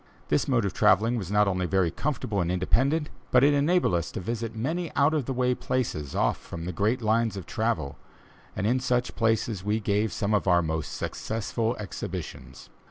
[0.29, 4.11] This mode of travelling was not only very comfortable and independent, but it enabled us
[4.13, 7.99] to visit many out of the way places, off from the great lines of travel,
[8.55, 12.71] and in such places we gave some of our most successful exhibitions.